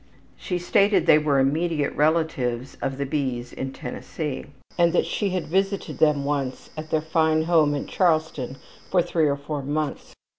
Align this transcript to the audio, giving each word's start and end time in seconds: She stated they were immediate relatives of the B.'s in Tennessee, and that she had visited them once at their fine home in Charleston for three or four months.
She 0.35 0.57
stated 0.57 1.05
they 1.05 1.19
were 1.19 1.37
immediate 1.37 1.95
relatives 1.95 2.75
of 2.81 2.97
the 2.97 3.05
B.'s 3.05 3.53
in 3.53 3.71
Tennessee, 3.71 4.45
and 4.75 4.93
that 4.93 5.05
she 5.05 5.29
had 5.29 5.45
visited 5.45 5.99
them 5.99 6.25
once 6.25 6.71
at 6.75 6.89
their 6.89 7.01
fine 7.03 7.43
home 7.43 7.75
in 7.75 7.85
Charleston 7.85 8.57
for 8.89 9.03
three 9.03 9.27
or 9.27 9.37
four 9.37 9.61
months. 9.61 10.15